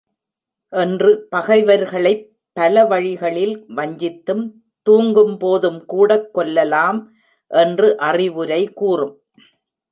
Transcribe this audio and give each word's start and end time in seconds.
என்று 0.73 1.09
பகைவர்களைப் 1.29 2.23
பல 2.57 2.85
வழிகளில் 2.85 3.53
வஞ்சித்தும் 3.75 4.43
தூங்கும் 4.87 5.35
போதும்கூடக் 5.39 6.29
கொல்லலாம் 6.31 6.99
என்று 7.51 7.97
அறிவுரை 7.97 8.61
கூறும். 8.73 9.15